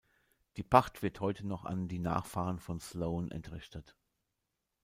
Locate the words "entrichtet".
3.29-3.95